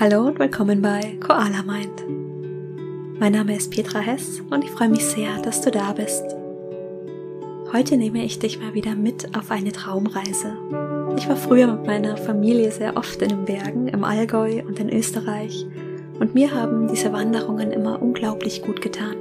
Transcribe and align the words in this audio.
Hallo 0.00 0.28
und 0.28 0.38
willkommen 0.38 0.80
bei 0.80 1.18
Koala 1.20 1.62
Mind. 1.62 2.06
Mein 3.20 3.32
Name 3.32 3.54
ist 3.54 3.70
Petra 3.70 3.98
Hess 3.98 4.40
und 4.48 4.64
ich 4.64 4.70
freue 4.70 4.88
mich 4.88 5.04
sehr, 5.04 5.42
dass 5.42 5.60
du 5.60 5.70
da 5.70 5.92
bist. 5.92 6.24
Heute 7.70 7.98
nehme 7.98 8.24
ich 8.24 8.38
dich 8.38 8.58
mal 8.58 8.72
wieder 8.72 8.94
mit 8.94 9.36
auf 9.36 9.50
eine 9.50 9.72
Traumreise. 9.72 10.56
Ich 11.18 11.28
war 11.28 11.36
früher 11.36 11.66
mit 11.66 11.86
meiner 11.86 12.16
Familie 12.16 12.72
sehr 12.72 12.96
oft 12.96 13.20
in 13.20 13.28
den 13.28 13.44
Bergen, 13.44 13.88
im 13.88 14.02
Allgäu 14.02 14.62
und 14.66 14.80
in 14.80 14.88
Österreich 14.88 15.66
und 16.18 16.32
mir 16.34 16.50
haben 16.50 16.88
diese 16.88 17.12
Wanderungen 17.12 17.70
immer 17.70 18.00
unglaublich 18.00 18.62
gut 18.62 18.80
getan. 18.80 19.16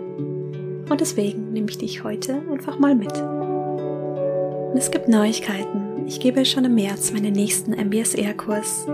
Und 0.90 1.02
deswegen 1.02 1.52
nehme 1.52 1.70
ich 1.70 1.78
dich 1.78 2.06
heute 2.06 2.42
einfach 2.50 2.80
mal 2.80 2.96
mit. 2.96 3.22
Und 3.22 4.78
es 4.78 4.92
gibt 4.92 5.10
Neuigkeiten. 5.10 6.06
Ich 6.08 6.22
gebe 6.22 6.46
schon 6.46 6.64
im 6.64 6.76
März 6.76 7.12
meinen 7.12 7.34
nächsten 7.34 7.74
MBSR-Kurs 7.74 8.88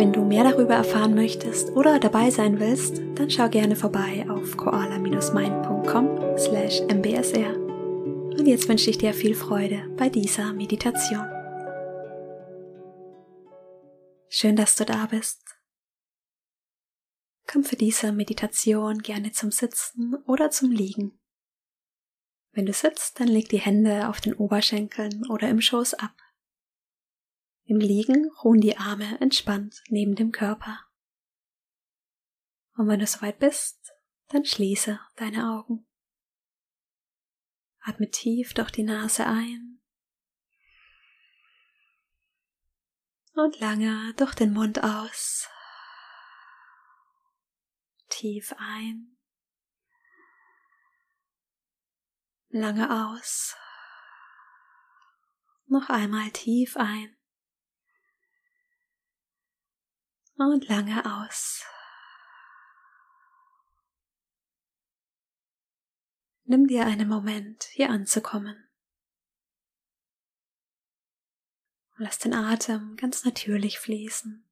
wenn 0.00 0.14
du 0.14 0.24
mehr 0.24 0.44
darüber 0.44 0.72
erfahren 0.72 1.14
möchtest 1.14 1.72
oder 1.72 1.98
dabei 2.00 2.30
sein 2.30 2.58
willst, 2.58 3.02
dann 3.16 3.30
schau 3.30 3.50
gerne 3.50 3.76
vorbei 3.76 4.24
auf 4.30 4.56
koala-mind.com 4.56 6.38
slash 6.38 6.80
mbsr. 6.88 7.54
Und 7.54 8.46
jetzt 8.46 8.66
wünsche 8.66 8.88
ich 8.88 8.96
dir 8.96 9.12
viel 9.12 9.34
Freude 9.34 9.94
bei 9.98 10.08
dieser 10.08 10.54
Meditation. 10.54 11.28
Schön, 14.30 14.56
dass 14.56 14.74
du 14.74 14.86
da 14.86 15.04
bist. 15.04 15.44
Komm 17.46 17.62
für 17.62 17.76
diese 17.76 18.10
Meditation 18.10 19.00
gerne 19.00 19.32
zum 19.32 19.50
Sitzen 19.50 20.14
oder 20.26 20.50
zum 20.50 20.70
Liegen. 20.70 21.20
Wenn 22.52 22.64
du 22.64 22.72
sitzt, 22.72 23.20
dann 23.20 23.28
leg 23.28 23.50
die 23.50 23.60
Hände 23.60 24.08
auf 24.08 24.22
den 24.22 24.32
Oberschenkeln 24.32 25.28
oder 25.28 25.50
im 25.50 25.60
Schoß 25.60 25.92
ab. 25.92 26.14
Im 27.70 27.78
Liegen 27.78 28.28
ruhen 28.42 28.60
die 28.60 28.78
Arme 28.78 29.20
entspannt 29.20 29.84
neben 29.90 30.16
dem 30.16 30.32
Körper. 30.32 30.84
Und 32.74 32.88
wenn 32.88 32.98
du 32.98 33.06
soweit 33.06 33.38
bist, 33.38 33.92
dann 34.26 34.44
schließe 34.44 34.98
deine 35.14 35.52
Augen. 35.52 35.86
Atme 37.78 38.10
tief 38.10 38.54
durch 38.54 38.72
die 38.72 38.82
Nase 38.82 39.24
ein 39.24 39.80
und 43.34 43.60
lange 43.60 44.14
durch 44.16 44.34
den 44.34 44.52
Mund 44.52 44.82
aus. 44.82 45.48
Tief 48.08 48.52
ein, 48.58 49.16
lange 52.48 53.12
aus, 53.12 53.54
noch 55.66 55.88
einmal 55.88 56.32
tief 56.32 56.76
ein. 56.76 57.16
Und 60.48 60.68
lange 60.68 61.04
aus. 61.04 61.64
Nimm 66.44 66.66
dir 66.66 66.84
einen 66.86 67.08
Moment, 67.08 67.64
hier 67.64 67.90
anzukommen. 67.90 68.68
Lass 71.96 72.18
den 72.18 72.34
Atem 72.34 72.96
ganz 72.96 73.24
natürlich 73.24 73.78
fließen. 73.78 74.44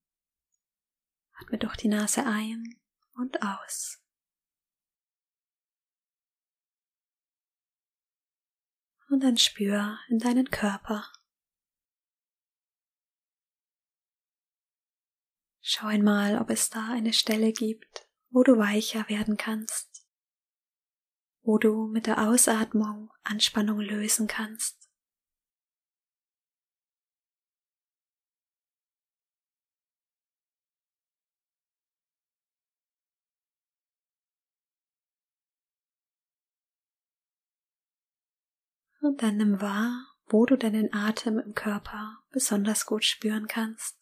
Atme 1.40 1.58
durch 1.58 1.76
die 1.76 1.88
Nase 1.88 2.26
ein 2.26 2.78
und 3.14 3.42
aus. 3.42 4.00
Und 9.08 9.24
dann 9.24 9.38
spür 9.38 9.98
in 10.08 10.18
deinen 10.18 10.50
Körper. 10.50 11.10
Schau 15.70 15.88
einmal, 15.88 16.40
ob 16.40 16.48
es 16.48 16.70
da 16.70 16.88
eine 16.92 17.12
Stelle 17.12 17.52
gibt, 17.52 18.08
wo 18.30 18.42
du 18.42 18.56
weicher 18.56 19.06
werden 19.10 19.36
kannst, 19.36 20.06
wo 21.42 21.58
du 21.58 21.88
mit 21.88 22.06
der 22.06 22.26
Ausatmung 22.26 23.10
Anspannung 23.22 23.78
lösen 23.78 24.28
kannst. 24.28 24.90
Und 39.02 39.20
dann 39.20 39.36
nimm 39.36 39.60
wahr, 39.60 40.16
wo 40.28 40.46
du 40.46 40.56
deinen 40.56 40.94
Atem 40.94 41.38
im 41.38 41.52
Körper 41.52 42.22
besonders 42.30 42.86
gut 42.86 43.04
spüren 43.04 43.48
kannst 43.48 43.97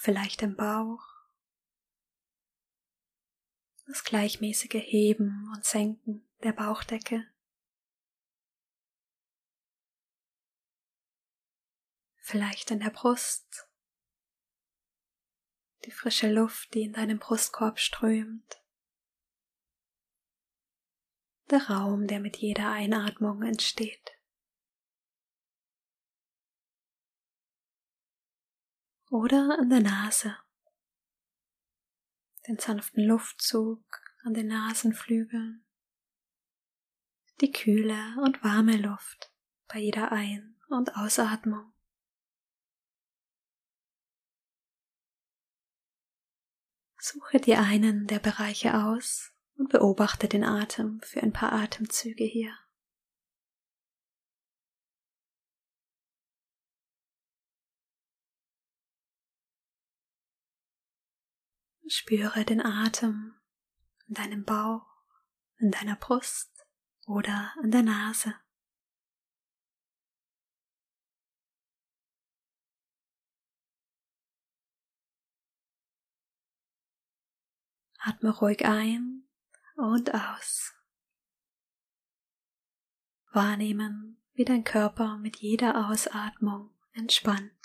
vielleicht 0.00 0.40
im 0.40 0.56
Bauch, 0.56 1.06
das 3.86 4.02
gleichmäßige 4.02 4.80
Heben 4.82 5.52
und 5.54 5.64
Senken 5.66 6.26
der 6.42 6.52
Bauchdecke. 6.52 7.30
Vielleicht 12.16 12.70
in 12.70 12.80
der 12.80 12.88
Brust, 12.88 13.68
die 15.84 15.90
frische 15.90 16.32
Luft, 16.32 16.72
die 16.72 16.82
in 16.82 16.94
deinem 16.94 17.18
Brustkorb 17.18 17.78
strömt, 17.78 18.62
der 21.50 21.68
Raum, 21.68 22.06
der 22.06 22.20
mit 22.20 22.38
jeder 22.38 22.70
Einatmung 22.70 23.42
entsteht. 23.42 24.19
Oder 29.10 29.58
an 29.58 29.68
der 29.68 29.80
Nase. 29.80 30.36
Den 32.46 32.58
sanften 32.58 33.04
Luftzug 33.04 33.84
an 34.24 34.34
den 34.34 34.46
Nasenflügeln. 34.46 35.64
Die 37.40 37.52
kühle 37.52 38.16
und 38.22 38.42
warme 38.42 38.76
Luft 38.76 39.32
bei 39.68 39.80
jeder 39.80 40.12
Ein- 40.12 40.56
und 40.68 40.96
Ausatmung. 40.96 41.72
Suche 46.98 47.40
dir 47.40 47.60
einen 47.60 48.06
der 48.06 48.18
Bereiche 48.18 48.74
aus 48.74 49.32
und 49.56 49.70
beobachte 49.70 50.28
den 50.28 50.44
Atem 50.44 51.00
für 51.02 51.22
ein 51.22 51.32
paar 51.32 51.52
Atemzüge 51.52 52.24
hier. 52.24 52.54
Spüre 61.92 62.44
den 62.44 62.64
Atem 62.64 63.34
in 64.06 64.14
deinem 64.14 64.44
Bauch, 64.44 64.86
in 65.58 65.72
deiner 65.72 65.96
Brust 65.96 66.48
oder 67.04 67.52
in 67.64 67.72
der 67.72 67.82
Nase. 67.82 68.32
Atme 77.98 78.30
ruhig 78.38 78.64
ein 78.64 79.28
und 79.74 80.14
aus. 80.14 80.72
Wahrnehmen, 83.32 84.22
wie 84.34 84.44
dein 84.44 84.62
Körper 84.62 85.18
mit 85.18 85.38
jeder 85.38 85.90
Ausatmung 85.90 86.72
entspannt. 86.92 87.59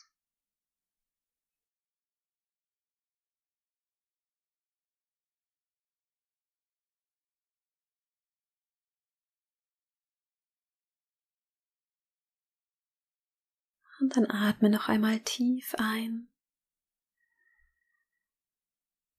Und 14.00 14.18
dann 14.18 14.30
atme 14.30 14.70
noch 14.70 14.90
einmal 14.90 15.20
tief 15.22 15.76
ein 15.78 16.28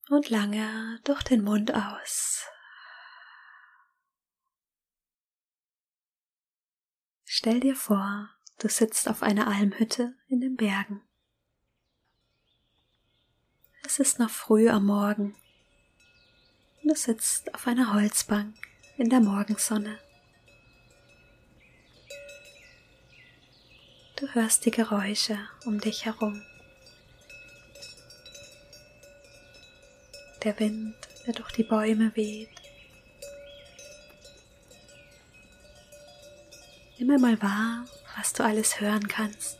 und 0.08 0.30
lange 0.30 1.00
durch 1.04 1.22
den 1.22 1.42
Mund 1.42 1.74
aus. 1.74 2.44
Stell 7.24 7.60
dir 7.60 7.76
vor, 7.76 8.30
du 8.58 8.68
sitzt 8.68 9.08
auf 9.08 9.22
einer 9.22 9.48
Almhütte 9.48 10.14
in 10.28 10.40
den 10.40 10.56
Bergen. 10.56 11.02
Es 13.84 13.98
ist 13.98 14.18
noch 14.18 14.30
früh 14.30 14.68
am 14.68 14.86
Morgen. 14.86 15.36
Du 16.82 16.94
sitzt 16.94 17.52
auf 17.54 17.66
einer 17.66 17.92
Holzbank 17.92 18.56
in 18.96 19.10
der 19.10 19.20
Morgensonne. 19.20 19.98
Du 24.18 24.26
hörst 24.28 24.64
die 24.64 24.70
Geräusche 24.70 25.38
um 25.66 25.78
dich 25.78 26.06
herum. 26.06 26.42
Der 30.42 30.58
Wind, 30.58 30.94
der 31.26 31.34
durch 31.34 31.52
die 31.52 31.64
Bäume 31.64 32.16
weht. 32.16 32.48
Nimm 36.96 37.10
einmal 37.10 37.42
wahr, 37.42 37.84
was 38.16 38.32
du 38.32 38.42
alles 38.42 38.80
hören 38.80 39.06
kannst. 39.06 39.58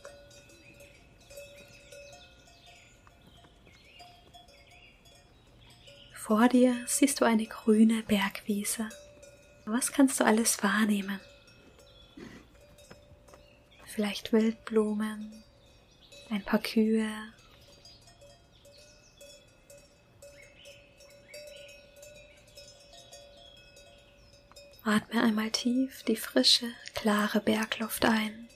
Vor 6.15 6.49
dir 6.49 6.75
siehst 6.87 7.21
du 7.21 7.25
eine 7.25 7.45
grüne 7.45 8.01
Bergwiese. 8.01 8.89
Was 9.65 9.91
kannst 9.91 10.19
du 10.19 10.25
alles 10.25 10.63
wahrnehmen? 10.63 11.19
Vielleicht 13.97 14.31
Wildblumen, 14.31 15.43
ein 16.29 16.43
paar 16.43 16.59
Kühe, 16.59 17.09
Atme 24.83 25.23
einmal 25.23 25.49
tief 25.49 26.03
die 26.03 26.15
frische, 26.15 26.67
klare 26.93 27.39
Bergluft 27.39 28.05
ein. 28.05 28.47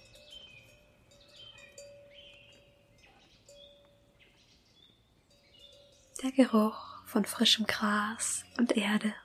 Der 6.22 6.32
Geruch 6.34 7.04
von 7.08 7.26
frischem 7.26 7.66
Gras 7.66 8.44
und 8.60 8.78
Erde. 8.78 9.16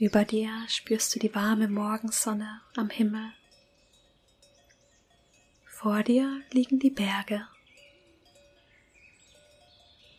Über 0.00 0.24
dir 0.24 0.64
spürst 0.68 1.12
du 1.14 1.18
die 1.18 1.34
warme 1.34 1.66
Morgensonne 1.66 2.60
am 2.76 2.88
Himmel. 2.88 3.32
Vor 5.64 6.04
dir 6.04 6.40
liegen 6.52 6.78
die 6.78 6.90
Berge. 6.90 7.48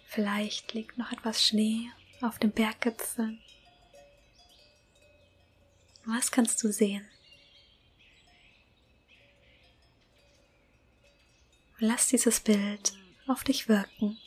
Vielleicht 0.06 0.74
liegt 0.74 0.98
noch 0.98 1.14
etwas 1.14 1.46
Schnee 1.46 1.90
auf 2.20 2.40
dem 2.40 2.52
Berggipfeln. 2.52 3.40
Was 6.04 6.30
kannst 6.32 6.62
du 6.62 6.74
sehen? 6.74 7.08
Lass 11.78 12.10
dieses 12.10 12.42
Bild 12.42 12.92
auf 13.28 13.46
dich 13.46 13.70
wirken. 13.70 14.18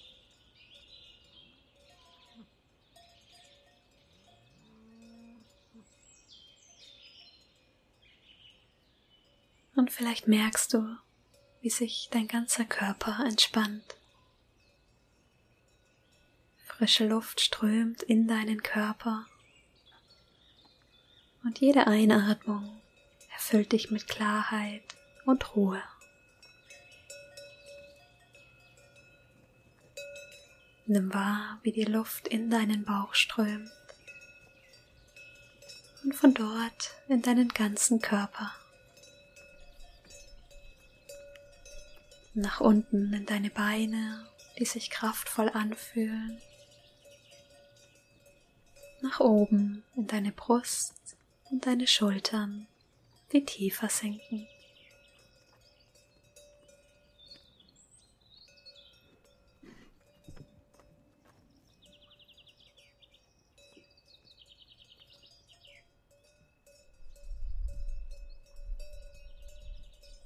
Und 9.74 9.90
vielleicht 9.90 10.28
merkst 10.28 10.74
du, 10.74 10.96
wie 11.60 11.70
sich 11.70 12.08
dein 12.10 12.28
ganzer 12.28 12.64
Körper 12.64 13.24
entspannt. 13.24 13.96
Frische 16.64 17.06
Luft 17.06 17.40
strömt 17.40 18.02
in 18.02 18.26
deinen 18.26 18.62
Körper 18.62 19.26
und 21.44 21.60
jede 21.60 21.86
Einatmung 21.86 22.80
erfüllt 23.32 23.72
dich 23.72 23.90
mit 23.90 24.08
Klarheit 24.08 24.82
und 25.24 25.54
Ruhe. 25.54 25.82
Nimm 30.86 31.14
wahr, 31.14 31.58
wie 31.62 31.72
die 31.72 31.84
Luft 31.84 32.28
in 32.28 32.50
deinen 32.50 32.84
Bauch 32.84 33.14
strömt 33.14 33.70
und 36.02 36.14
von 36.14 36.34
dort 36.34 36.94
in 37.08 37.22
deinen 37.22 37.48
ganzen 37.48 38.00
Körper. 38.00 38.52
Nach 42.34 42.60
unten 42.60 43.12
in 43.12 43.26
deine 43.26 43.50
Beine, 43.50 44.26
die 44.58 44.64
sich 44.64 44.90
kraftvoll 44.90 45.50
anfühlen 45.50 46.40
nach 49.02 49.20
oben 49.20 49.82
in 49.96 50.06
deine 50.06 50.32
Brust 50.32 50.94
und 51.50 51.66
deine 51.66 51.86
Schultern, 51.86 52.66
die 53.32 53.44
tiefer 53.44 53.88
sinken. 53.88 54.46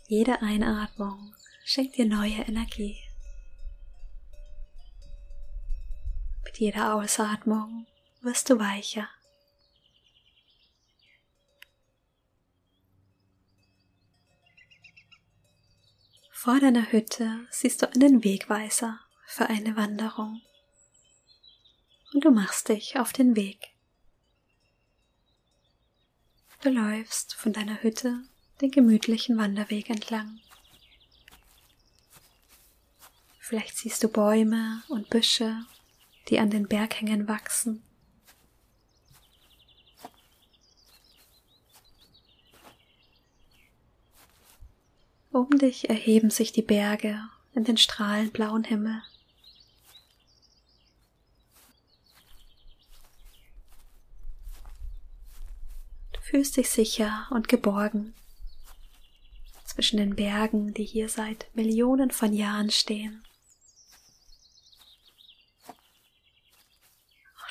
Jede 0.09 0.41
Einatmung 0.41 1.35
schenkt 1.68 1.96
dir 1.96 2.06
neue 2.06 2.42
Energie. 2.42 2.96
Mit 6.44 6.58
jeder 6.58 6.94
Ausatmung 6.94 7.88
wirst 8.20 8.48
du 8.48 8.60
weicher. 8.60 9.08
Vor 16.30 16.60
deiner 16.60 16.92
Hütte 16.92 17.48
siehst 17.50 17.82
du 17.82 17.92
einen 17.92 18.22
Wegweiser 18.22 19.00
für 19.26 19.48
eine 19.48 19.74
Wanderung 19.74 20.40
und 22.14 22.24
du 22.24 22.30
machst 22.30 22.68
dich 22.68 22.96
auf 22.96 23.12
den 23.12 23.34
Weg. 23.34 23.74
Du 26.60 26.68
läufst 26.70 27.34
von 27.34 27.52
deiner 27.52 27.82
Hütte 27.82 28.22
den 28.60 28.70
gemütlichen 28.70 29.36
Wanderweg 29.36 29.90
entlang. 29.90 30.40
Vielleicht 33.48 33.78
siehst 33.78 34.02
du 34.02 34.08
Bäume 34.08 34.82
und 34.88 35.08
Büsche, 35.08 35.64
die 36.28 36.40
an 36.40 36.50
den 36.50 36.66
Berghängen 36.66 37.28
wachsen. 37.28 37.81
Um 45.31 45.48
dich 45.50 45.88
erheben 45.88 46.31
sich 46.31 46.50
die 46.50 46.62
Berge 46.62 47.20
in 47.54 47.62
den 47.62 47.76
strahlend 47.76 48.32
blauen 48.32 48.64
Himmel. 48.64 49.00
Du 56.12 56.20
fühlst 56.20 56.56
dich 56.56 56.69
sicher 56.69 57.28
und 57.31 57.46
geborgen 57.46 58.12
zwischen 59.64 59.99
den 59.99 60.16
Bergen, 60.16 60.75
die 60.75 60.84
hier 60.84 61.08
seit 61.08 61.46
Millionen 61.54 62.10
von 62.10 62.32
Jahren 62.32 62.72
stehen. 62.72 63.22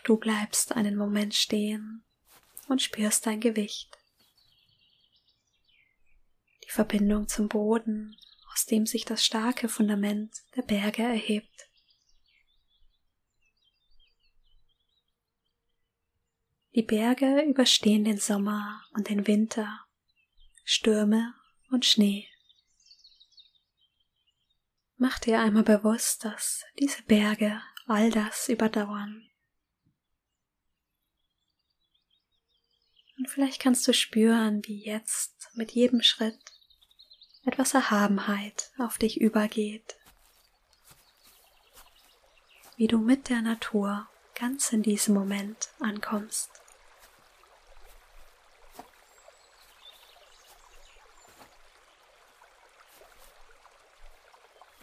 Du 0.06 0.18
bleibst 0.18 0.75
einen 0.75 0.96
Moment 0.96 1.36
stehen 1.36 2.06
und 2.69 2.81
spürst 2.81 3.25
dein 3.25 3.41
Gewicht 3.41 3.98
die 6.65 6.72
Verbindung 6.72 7.27
zum 7.27 7.48
Boden, 7.48 8.15
aus 8.51 8.65
dem 8.65 8.86
sich 8.86 9.06
das 9.06 9.25
starke 9.25 9.68
Fundament 9.68 10.34
der 10.56 10.63
Berge 10.63 11.03
erhebt. 11.03 11.70
Die 16.74 16.82
Berge 16.82 17.44
überstehen 17.44 18.03
den 18.03 18.18
Sommer 18.18 18.84
und 18.94 19.10
den 19.10 19.27
Winter, 19.27 19.86
Stürme 20.65 21.34
und 21.70 21.86
Schnee. 21.86 22.27
Mach 24.98 25.20
dir 25.20 25.39
einmal 25.39 25.63
bewusst, 25.63 26.25
dass 26.25 26.63
diese 26.79 27.03
Berge 27.03 27.62
all 27.88 28.10
das 28.12 28.50
überdauern. 28.50 29.29
Und 33.17 33.29
vielleicht 33.29 33.62
kannst 33.62 33.88
du 33.88 33.93
spüren, 33.93 34.62
wie 34.65 34.84
jetzt 34.84 35.50
mit 35.53 35.72
jedem 35.72 36.01
Schritt 36.01 36.39
etwas 37.45 37.74
Erhabenheit 37.74 38.72
auf 38.77 38.98
dich 38.98 39.22
übergeht, 39.22 39.95
wie 42.75 42.88
du 42.88 42.98
mit 42.98 43.29
der 43.29 43.41
Natur 43.41 44.07
ganz 44.34 44.74
in 44.74 44.84
diesem 44.84 45.15
Moment 45.15 45.69
ankommst. 45.79 46.50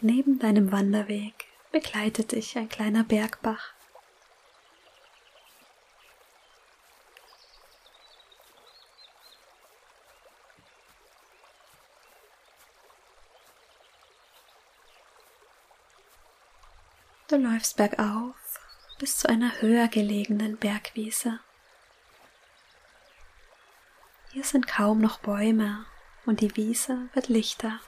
Neben 0.01 0.37
deinem 0.37 0.71
Wanderweg 0.71 1.45
begleitet 1.71 2.33
dich 2.33 2.57
ein 2.57 2.67
kleiner 2.67 3.05
Bergbach. 3.05 3.73
Du 17.33 17.39
läufst 17.39 17.77
bergauf 17.77 18.35
bis 18.99 19.17
zu 19.17 19.27
einer 19.27 19.59
höher 19.59 19.87
gelegenen 19.87 20.55
Bergwiese. 20.55 21.39
Hier 24.31 24.43
sind 24.43 24.67
kaum 24.67 25.01
noch 25.01 25.17
Bäume 25.17 25.83
und 26.27 26.41
die 26.41 26.55
Wiese 26.55 27.09
wird 27.15 27.29
lichter. 27.29 27.79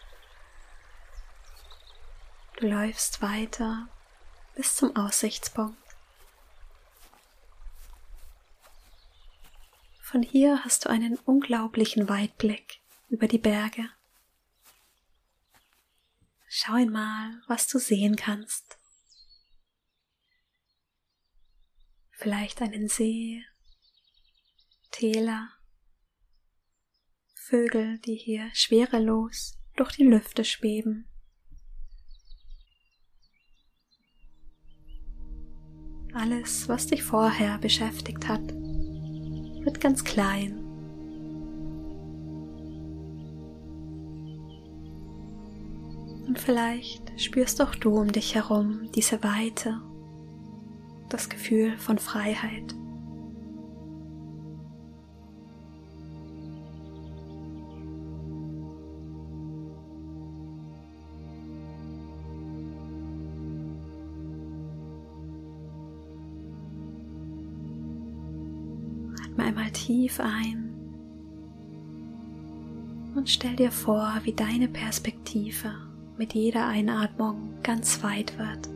Du 2.58 2.66
läufst 2.66 3.22
weiter 3.22 3.88
bis 4.56 4.76
zum 4.76 4.96
Aussichtspunkt. 4.96 5.78
Von 10.02 10.24
hier 10.24 10.66
hast 10.66 10.86
du 10.86 10.90
einen 10.90 11.20
unglaublichen 11.20 12.10
Weitblick 12.10 12.80
über 13.10 13.28
die 13.28 13.38
Berge. 13.38 13.92
Schau 16.48 16.74
einmal, 16.74 17.44
was 17.46 17.68
du 17.68 17.78
sehen 17.78 18.16
kannst. 18.16 18.80
Vielleicht 22.18 22.62
einen 22.62 22.88
See, 22.88 23.44
Täler, 24.92 25.50
Vögel, 27.36 28.00
die 28.00 28.16
hier 28.16 28.50
schwerelos 28.54 29.58
durch 29.76 29.92
die 29.92 30.06
Lüfte 30.06 30.46
schweben. 30.46 31.08
Alles, 36.14 36.70
was 36.70 36.88
dich 36.88 37.04
vorher 37.04 37.58
beschäftigt 37.58 38.30
hat, 38.30 38.48
wird 38.48 39.82
ganz 39.82 40.06
klein. 40.06 40.58
Und 46.26 46.40
vielleicht 46.40 47.22
spürst 47.22 47.62
auch 47.62 47.76
du 47.76 47.98
um 47.98 48.12
dich 48.12 48.34
herum 48.34 48.90
diese 48.94 49.22
Weite, 49.22 49.82
das 51.16 51.30
Gefühl 51.30 51.78
von 51.78 51.98
Freiheit. 51.98 52.76
einmal 69.38 69.70
tief 69.72 70.20
ein 70.20 70.74
und 73.16 73.30
stell 73.30 73.56
dir 73.56 73.72
vor, 73.72 74.20
wie 74.24 74.34
deine 74.34 74.68
Perspektive 74.68 75.72
mit 76.18 76.34
jeder 76.34 76.66
Einatmung 76.68 77.54
ganz 77.62 78.02
weit 78.02 78.38
wird. 78.40 78.75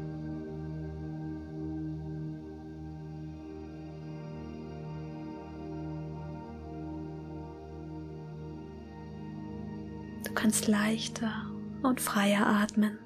Kannst 10.39 10.69
leichter 10.69 11.33
und 11.83 11.99
freier 11.99 12.47
atmen. 12.47 12.97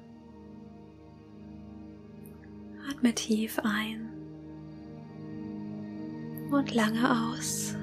Atme 2.88 3.12
tief 3.12 3.58
ein 3.64 4.08
und 6.52 6.72
lange 6.72 7.10
aus. 7.10 7.74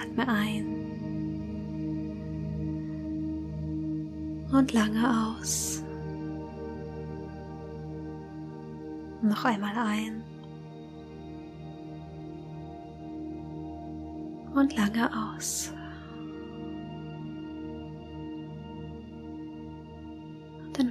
Atme 0.00 0.26
ein 0.26 0.64
und 4.50 4.72
lange 4.72 5.34
aus. 5.36 5.82
Noch 9.20 9.44
einmal 9.44 9.76
ein 9.76 10.22
und 14.54 14.74
lange 14.74 15.10
aus. 15.36 15.75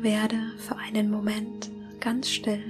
Werde 0.05 0.37
für 0.59 0.77
einen 0.77 1.09
Moment 1.09 1.71
ganz 1.99 2.29
still. 2.29 2.63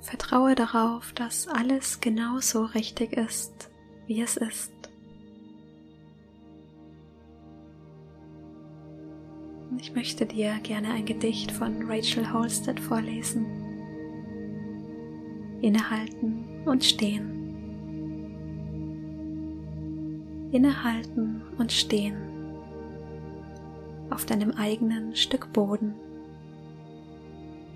Vertraue 0.00 0.54
darauf, 0.54 1.12
dass 1.12 1.48
alles 1.48 2.00
genau 2.00 2.38
so 2.38 2.64
richtig 2.64 3.14
ist, 3.14 3.68
wie 4.06 4.22
es 4.22 4.36
ist. 4.36 4.72
Ich 9.78 9.92
möchte 9.92 10.24
dir 10.24 10.60
gerne 10.62 10.92
ein 10.92 11.04
Gedicht 11.04 11.50
von 11.50 11.90
Rachel 11.90 12.32
Holstead 12.32 12.78
vorlesen. 12.78 13.61
Innehalten 15.62 16.44
und 16.64 16.82
stehen. 16.82 17.30
Innehalten 20.50 21.40
und 21.56 21.70
stehen. 21.70 22.16
Auf 24.10 24.26
deinem 24.26 24.50
eigenen 24.50 25.14
Stück 25.14 25.52
Boden, 25.52 25.94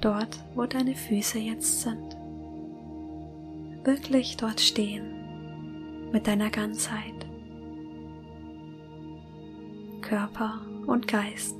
dort 0.00 0.44
wo 0.56 0.66
deine 0.66 0.96
Füße 0.96 1.38
jetzt 1.38 1.82
sind. 1.82 2.16
Wirklich 3.84 4.36
dort 4.36 4.60
stehen. 4.60 6.10
Mit 6.12 6.26
deiner 6.26 6.50
Ganzheit, 6.50 7.26
Körper 10.02 10.60
und 10.88 11.06
Geist. 11.06 11.56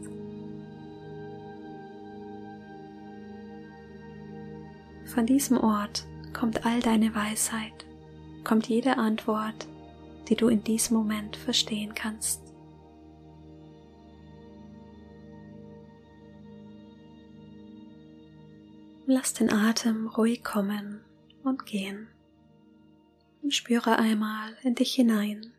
Von 5.04 5.24
diesem 5.24 5.58
Ort 5.58 6.04
kommt 6.36 6.66
all 6.66 6.80
deine 6.80 7.14
Weisheit, 7.14 7.86
kommt 8.44 8.68
jede 8.68 8.98
Antwort, 8.98 9.66
die 10.28 10.36
du 10.36 10.48
in 10.48 10.62
diesem 10.62 10.96
Moment 10.96 11.34
verstehen 11.34 11.94
kannst. 11.94 12.42
Lass 19.06 19.32
den 19.32 19.50
Atem 19.50 20.08
ruhig 20.08 20.44
kommen 20.44 21.00
und 21.42 21.64
gehen 21.64 22.08
und 23.42 23.54
spüre 23.54 23.98
einmal 23.98 24.56
in 24.62 24.74
dich 24.74 24.94
hinein. 24.94 25.54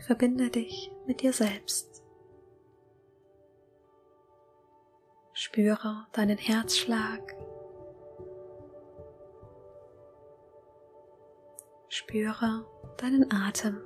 Verbinde 0.00 0.50
dich 0.50 0.90
mit 1.06 1.22
dir 1.22 1.32
selbst. 1.32 2.02
Spüre 5.32 6.06
deinen 6.12 6.36
Herzschlag. 6.36 7.34
Spüre 12.06 12.66
deinen 12.98 13.32
Atem. 13.32 13.78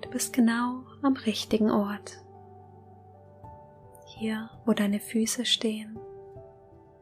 Du 0.00 0.10
bist 0.10 0.32
genau 0.32 0.82
am 1.02 1.14
richtigen 1.14 1.70
Ort. 1.70 2.18
Hier, 4.06 4.50
wo 4.66 4.72
deine 4.72 4.98
Füße 4.98 5.44
stehen 5.44 5.98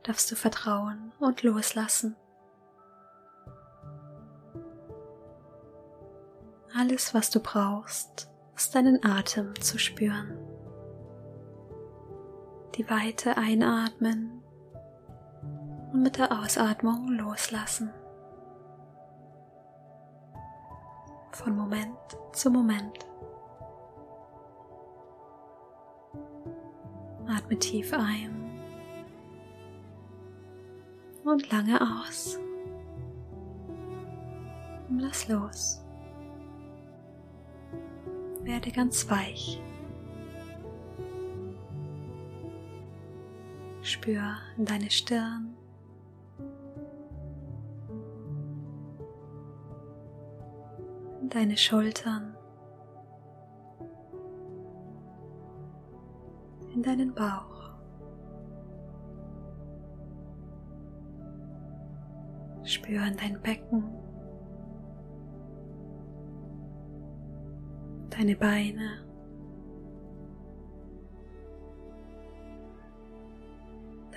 darfst 0.02 0.30
du 0.30 0.36
vertrauen 0.36 1.12
und 1.18 1.42
loslassen. 1.42 2.16
Alles, 6.74 7.12
was 7.12 7.30
du 7.30 7.40
brauchst, 7.40 8.30
ist 8.56 8.74
deinen 8.74 9.04
Atem 9.04 9.54
zu 9.60 9.78
spüren. 9.78 10.38
Die 12.76 12.88
Weite 12.88 13.36
einatmen 13.36 14.37
und 15.92 16.02
mit 16.02 16.18
der 16.18 16.30
Ausatmung 16.32 17.08
loslassen. 17.08 17.90
Von 21.32 21.56
Moment 21.56 21.96
zu 22.32 22.50
Moment. 22.50 23.06
Atme 27.26 27.58
tief 27.58 27.92
ein 27.92 28.48
und 31.24 31.50
lange 31.52 31.78
aus. 31.80 32.38
Und 34.88 35.00
lass 35.00 35.28
los. 35.28 35.84
Werde 38.42 38.70
ganz 38.70 39.08
weich. 39.10 39.60
Spür 43.82 44.36
in 44.56 44.64
deine 44.64 44.90
Stirn. 44.90 45.57
In 51.28 51.34
deine 51.34 51.58
Schultern. 51.58 52.34
In 56.72 56.82
deinen 56.82 57.14
Bauch. 57.14 57.74
Spüren 62.64 63.14
dein 63.18 63.38
Becken, 63.42 63.84
deine 68.08 68.34
Beine, 68.34 69.04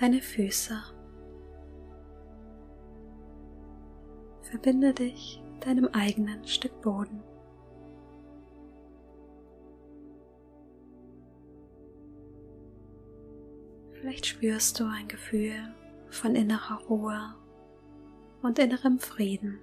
deine 0.00 0.22
Füße. 0.22 0.78
Verbinde 4.40 4.94
dich 4.94 5.42
deinem 5.64 5.88
eigenen 5.92 6.46
Stück 6.46 6.80
Boden. 6.82 7.22
Vielleicht 13.92 14.26
spürst 14.26 14.80
du 14.80 14.84
ein 14.84 15.06
Gefühl 15.06 15.54
von 16.10 16.34
innerer 16.34 16.80
Ruhe 16.88 17.34
und 18.42 18.58
innerem 18.58 18.98
Frieden. 18.98 19.60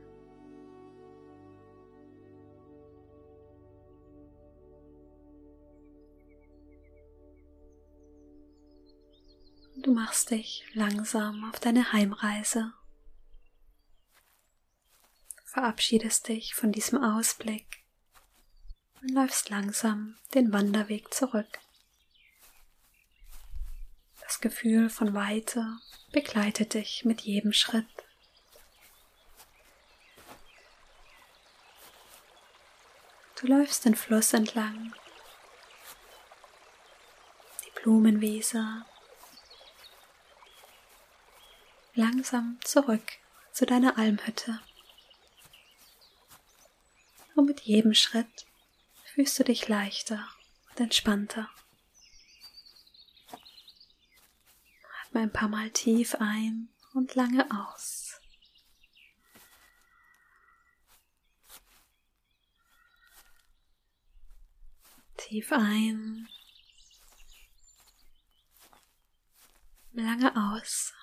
Du 9.81 9.93
machst 9.93 10.31
dich 10.31 10.65
langsam 10.73 11.49
auf 11.49 11.59
deine 11.59 11.93
Heimreise. 11.93 12.73
Verabschiedest 15.51 16.27
dich 16.27 16.53
von 16.53 16.71
diesem 16.71 17.03
Ausblick 17.03 17.83
und 19.01 19.09
läufst 19.09 19.49
langsam 19.49 20.15
den 20.35 20.53
Wanderweg 20.53 21.11
zurück. 21.11 21.57
Das 24.21 24.41
Gefühl 24.41 24.91
von 24.91 25.15
Weite 25.15 25.65
begleitet 26.11 26.75
dich 26.75 27.03
mit 27.03 27.21
jedem 27.21 27.51
Schritt. 27.51 27.87
Du 33.41 33.47
läufst 33.47 33.85
den 33.85 33.95
Fluss 33.95 34.33
entlang, 34.33 34.93
die 37.65 37.81
Blumenwiese, 37.81 38.85
langsam 41.95 42.59
zurück 42.63 43.13
zu 43.51 43.65
deiner 43.65 43.97
Almhütte. 43.97 44.59
Und 47.39 47.45
mit 47.45 47.61
jedem 47.61 47.93
Schritt 47.93 48.45
fühlst 49.05 49.39
du 49.39 49.45
dich 49.45 49.69
leichter 49.69 50.27
und 50.71 50.81
entspannter. 50.81 51.49
Atme 55.05 55.21
ein 55.21 55.31
paar 55.31 55.47
Mal 55.47 55.71
tief 55.71 56.15
ein 56.19 56.67
und 56.93 57.15
lange 57.15 57.49
aus. 57.49 58.19
Tief 65.15 65.53
ein, 65.53 66.27
lange 69.93 70.35
aus. 70.35 70.93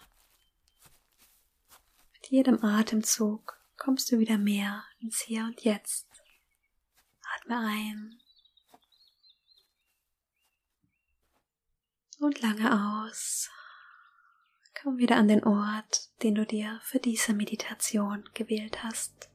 Mit 2.12 2.30
jedem 2.30 2.62
Atemzug 2.62 3.58
kommst 3.78 4.12
du 4.12 4.18
wieder 4.18 4.36
mehr 4.36 4.84
ins 5.00 5.20
Hier 5.22 5.44
und 5.44 5.62
Jetzt. 5.62 6.05
Atme 7.46 7.58
ein 7.58 8.18
und 12.20 12.40
lange 12.42 13.04
aus. 13.06 13.50
Komm 14.82 14.98
wieder 14.98 15.16
an 15.16 15.28
den 15.28 15.44
Ort, 15.44 16.10
den 16.22 16.34
du 16.34 16.44
dir 16.44 16.78
für 16.82 16.98
diese 16.98 17.34
Meditation 17.34 18.24
gewählt 18.34 18.82
hast. 18.82 19.30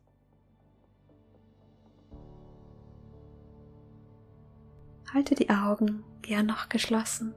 Halte 5.13 5.36
die 5.36 5.50
Augen 5.50 6.03
gern 6.22 6.46
noch 6.46 6.70
geschlossen. 6.70 7.34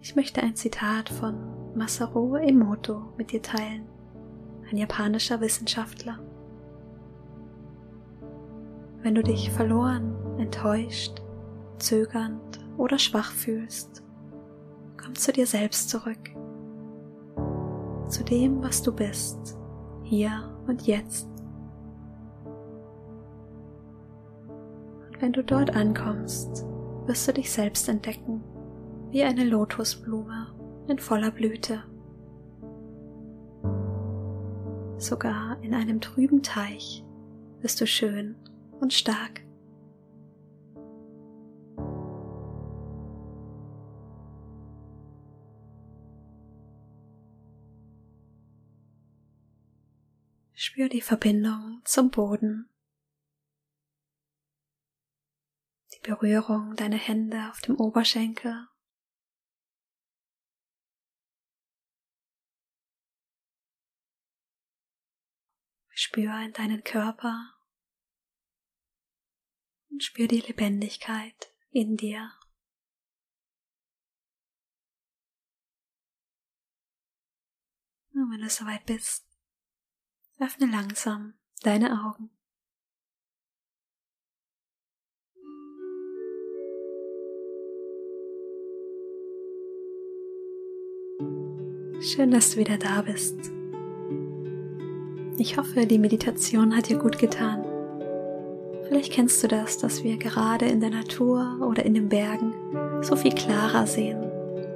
Ich 0.00 0.14
möchte 0.14 0.42
ein 0.42 0.56
Zitat 0.56 1.08
von 1.08 1.74
Masaru 1.74 2.36
Emoto 2.36 3.14
mit 3.16 3.32
dir 3.32 3.42
teilen, 3.42 3.88
ein 4.70 4.76
japanischer 4.76 5.40
Wissenschaftler. 5.40 6.35
Wenn 9.02 9.14
du 9.14 9.22
dich 9.22 9.50
verloren, 9.50 10.14
enttäuscht, 10.38 11.22
zögernd 11.78 12.60
oder 12.76 12.98
schwach 12.98 13.32
fühlst, 13.32 14.02
komm 15.02 15.14
zu 15.14 15.32
dir 15.32 15.46
selbst 15.46 15.90
zurück, 15.90 16.30
zu 18.08 18.24
dem, 18.24 18.62
was 18.62 18.82
du 18.82 18.92
bist, 18.92 19.58
hier 20.02 20.56
und 20.66 20.86
jetzt. 20.86 21.28
Und 25.06 25.20
wenn 25.20 25.32
du 25.32 25.42
dort 25.42 25.74
ankommst, 25.74 26.66
wirst 27.06 27.28
du 27.28 27.32
dich 27.32 27.50
selbst 27.50 27.88
entdecken, 27.88 28.42
wie 29.10 29.22
eine 29.22 29.44
Lotusblume 29.44 30.48
in 30.88 30.98
voller 30.98 31.30
Blüte. 31.30 31.82
Sogar 34.98 35.58
in 35.62 35.74
einem 35.74 36.00
trüben 36.00 36.42
Teich 36.42 37.04
bist 37.60 37.80
du 37.80 37.86
schön 37.86 38.36
und 38.80 38.92
stark. 38.92 39.46
Spür 50.58 50.88
die 50.88 51.00
Verbindung 51.00 51.80
zum 51.84 52.10
Boden. 52.10 52.68
Die 55.94 56.00
Berührung 56.00 56.74
deiner 56.76 56.96
Hände 56.96 57.50
auf 57.50 57.60
dem 57.60 57.76
Oberschenkel. 57.76 58.68
Spür 65.90 66.38
in 66.42 66.52
deinen 66.52 66.84
Körper 66.84 67.55
und 69.96 70.04
spür 70.04 70.28
die 70.28 70.40
Lebendigkeit 70.40 71.54
in 71.70 71.96
dir. 71.96 72.30
Und 78.12 78.30
wenn 78.30 78.42
du 78.42 78.50
soweit 78.50 78.84
bist, 78.84 79.24
öffne 80.38 80.66
langsam 80.66 81.32
deine 81.62 82.04
Augen. 82.04 82.28
Schön, 92.02 92.30
dass 92.32 92.50
du 92.50 92.58
wieder 92.58 92.76
da 92.76 93.00
bist. 93.00 93.38
Ich 95.38 95.56
hoffe, 95.56 95.86
die 95.86 95.98
Meditation 95.98 96.76
hat 96.76 96.90
dir 96.90 96.98
gut 96.98 97.18
getan. 97.18 97.65
Vielleicht 98.88 99.12
kennst 99.12 99.42
du 99.42 99.48
das, 99.48 99.78
dass 99.78 100.04
wir 100.04 100.16
gerade 100.16 100.66
in 100.66 100.80
der 100.80 100.90
Natur 100.90 101.58
oder 101.60 101.84
in 101.84 101.94
den 101.94 102.08
Bergen 102.08 102.54
so 103.02 103.16
viel 103.16 103.32
klarer 103.32 103.86
sehen 103.86 104.22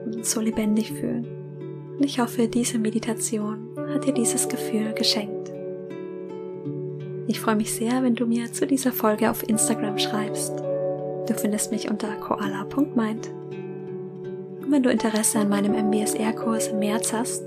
und 0.05 0.17
uns 0.17 0.33
so 0.33 0.41
lebendig 0.41 0.93
fühlen. 0.93 1.27
Und 1.97 2.05
ich 2.05 2.19
hoffe, 2.19 2.49
diese 2.49 2.79
Meditation 2.79 3.69
hat 3.93 4.07
dir 4.07 4.13
dieses 4.13 4.49
Gefühl 4.49 4.93
geschenkt. 4.95 5.53
Ich 7.27 7.39
freue 7.39 7.57
mich 7.57 7.73
sehr, 7.73 8.03
wenn 8.03 8.17
du 8.17 8.27
mir 8.27 8.53
zu 8.53 8.67
dieser 8.67 8.91
Folge 8.91 9.31
auf 9.31 9.49
Instagram 9.49 9.99
schreibst. 9.99 10.59
Du 10.59 11.35
findest 11.35 11.71
mich 11.71 11.89
unter 11.89 12.09
koala.mind. 12.17 13.31
Und 14.63 14.73
wenn 14.73 14.83
du 14.83 14.91
Interesse 14.91 15.39
an 15.39 15.49
meinem 15.49 15.75
MBSR-Kurs 15.75 16.69
im 16.69 16.81
März 16.81 17.13
hast, 17.13 17.45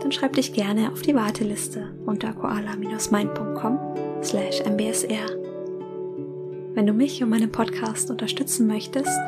dann 0.00 0.12
schreib 0.12 0.32
dich 0.34 0.54
gerne 0.54 0.90
auf 0.90 1.02
die 1.02 1.14
Warteliste 1.14 1.94
unter 2.06 2.32
koala-mind.com 2.32 3.78
slash 4.22 4.60
mbsr. 4.62 5.45
Wenn 6.76 6.86
du 6.86 6.92
mich 6.92 7.22
und 7.22 7.30
meinen 7.30 7.50
Podcast 7.50 8.10
unterstützen 8.10 8.66
möchtest, 8.66 9.18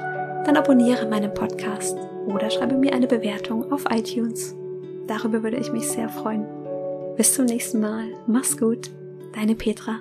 dann 0.45 0.59
abonniere 0.59 1.09
meinen 1.09 1.33
Podcast 1.33 1.97
oder 2.27 2.51
schreibe 2.51 2.77
mir 2.77 2.93
eine 2.93 3.07
Bewertung 3.07 3.73
auf 3.73 3.87
iTunes. 3.89 4.55
Darüber 5.07 5.43
würde 5.43 5.57
ich 5.57 5.73
mich 5.73 5.89
sehr 5.89 6.11
freuen. 6.11 6.45
Bis 7.17 7.33
zum 7.33 7.47
nächsten 7.47 7.81
Mal. 7.81 8.05
Mach's 8.27 8.59
gut. 8.59 8.91
Deine 9.33 9.55
Petra. 9.55 10.01